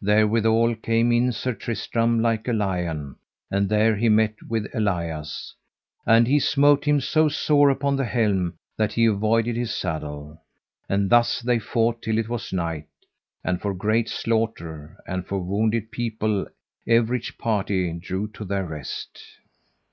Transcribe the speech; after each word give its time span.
Therewithal 0.00 0.76
came 0.76 1.10
in 1.10 1.32
Sir 1.32 1.54
Tristram 1.54 2.20
like 2.22 2.46
a 2.46 2.52
lion, 2.52 3.16
and 3.50 3.68
there 3.68 3.96
he 3.96 4.08
met 4.08 4.36
with 4.48 4.68
Elias, 4.72 5.56
and 6.06 6.28
he 6.28 6.38
smote 6.38 6.84
him 6.84 7.00
so 7.00 7.28
sore 7.28 7.68
upon 7.68 7.96
the 7.96 8.04
helm 8.04 8.54
that 8.78 8.92
he 8.92 9.06
avoided 9.06 9.56
his 9.56 9.74
saddle. 9.74 10.40
And 10.88 11.10
thus 11.10 11.40
they 11.40 11.58
fought 11.58 12.00
till 12.00 12.16
it 12.16 12.28
was 12.28 12.52
night, 12.52 12.86
and 13.42 13.60
for 13.60 13.74
great 13.74 14.08
slaughter 14.08 15.02
and 15.04 15.26
for 15.26 15.40
wounded 15.40 15.90
people 15.90 16.46
everych 16.86 17.36
party 17.36 17.92
drew 17.92 18.28
to 18.34 18.44
their 18.44 18.64
rest. 18.66 19.20